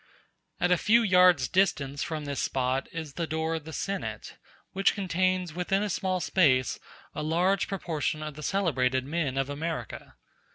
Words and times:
At 0.59 0.71
a 0.71 0.79
few 0.79 1.03
yards' 1.03 1.47
distance 1.47 2.01
from 2.01 2.25
this 2.25 2.41
spot 2.41 2.89
is 2.91 3.13
the 3.13 3.27
door 3.27 3.53
of 3.53 3.65
the 3.65 3.71
Senate, 3.71 4.39
which 4.73 4.95
contains 4.95 5.53
within 5.53 5.83
a 5.83 5.91
small 5.91 6.19
space 6.19 6.79
a 7.13 7.21
large 7.21 7.67
proportion 7.67 8.23
of 8.23 8.33
the 8.33 8.41
celebrated 8.41 9.05
men 9.05 9.37
of 9.37 9.47
America. 9.47 10.15